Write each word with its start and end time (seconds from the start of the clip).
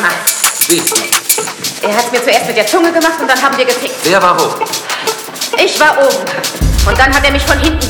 mal. 0.00 0.10
Wie? 0.68 0.82
Er 1.82 1.96
hat 1.96 2.10
mir 2.10 2.22
zuerst 2.22 2.46
mit 2.46 2.56
der 2.56 2.66
Zunge 2.66 2.92
gemacht 2.92 3.20
und 3.20 3.28
dann 3.28 3.40
haben 3.40 3.56
wir 3.56 3.64
gefickt. 3.64 3.94
Wer 4.04 4.22
war 4.22 4.38
wo? 4.38 4.64
Ich 5.62 5.78
war 5.80 5.98
oben. 5.98 6.24
Und 6.86 6.98
dann 6.98 7.14
hat 7.14 7.24
er 7.24 7.32
mich 7.32 7.44
von 7.44 7.58
hinten 7.58 7.88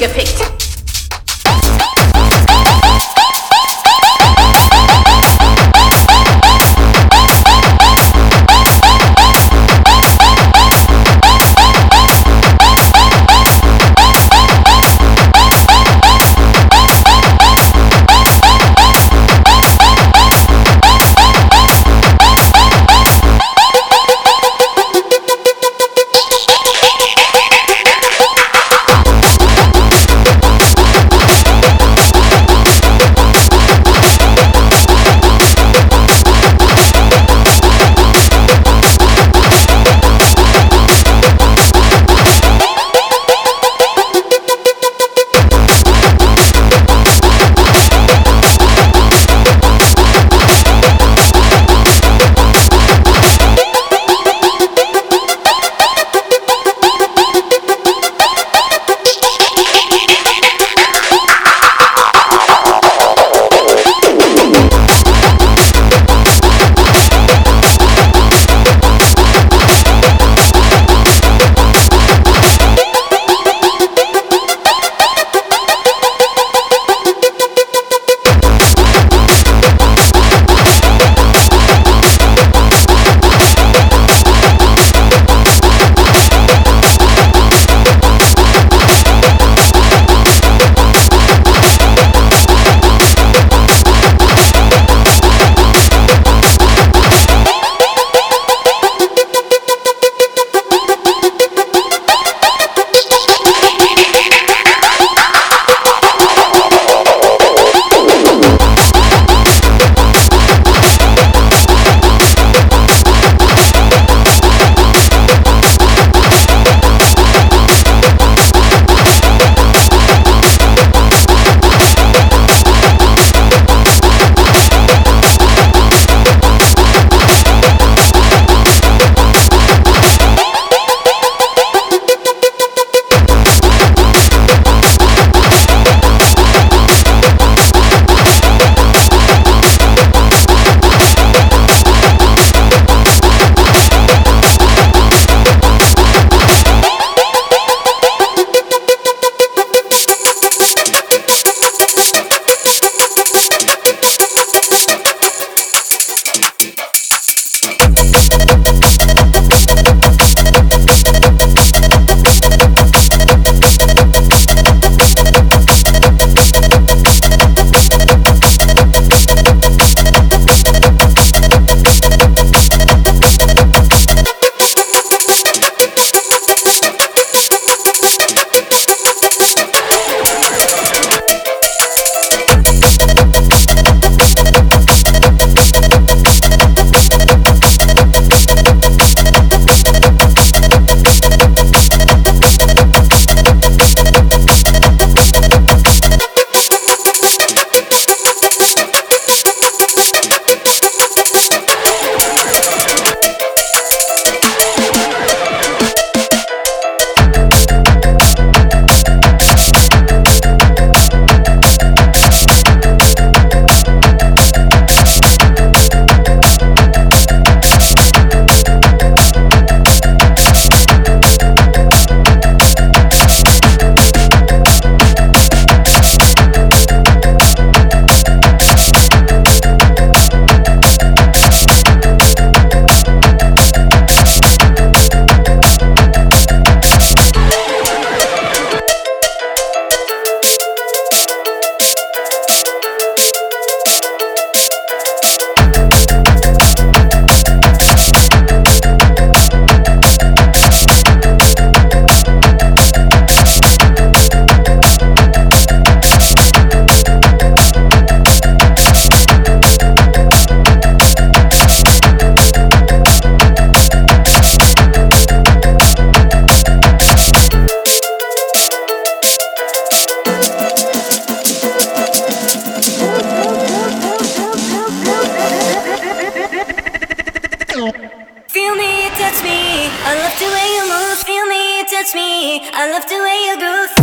touch 279.27 279.43
me. 279.43 279.91
I 280.07 280.15
love 280.23 280.39
the 280.39 280.47
way 280.55 280.67
you 280.77 280.85
move, 280.87 281.19
feel 281.27 281.47
me, 281.47 281.85
touch 281.91 282.15
me. 282.15 282.61
I 282.73 282.91
love 282.93 283.07
the 283.09 283.19
way 283.19 283.37
you 283.47 283.59
groove. 283.59 283.96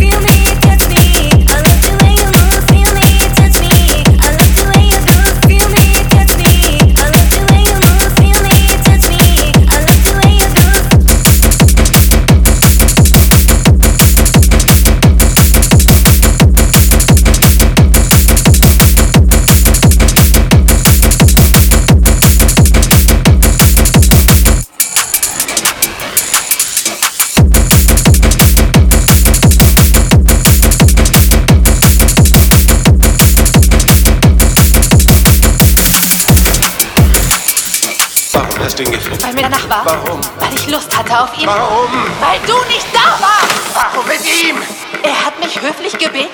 Hingefallen. 38.72 39.22
Weil 39.22 39.34
mir 39.34 39.42
danach 39.44 39.70
war. 39.70 39.86
Warum? 39.86 40.22
Weil 40.40 40.54
ich 40.56 40.70
Lust 40.70 40.98
hatte 40.98 41.20
auf 41.20 41.38
ihn. 41.38 41.48
Warum? 41.48 41.92
Weil 42.22 42.40
du 42.48 42.58
nicht 42.70 42.88
da 42.94 43.20
warst. 43.20 43.54
Warum 43.74 44.08
mit 44.08 44.22
ihm? 44.26 44.58
Er 45.04 45.26
hat 45.26 45.38
mich 45.40 45.60
höflich 45.62 45.98
gebeten. 45.98 46.30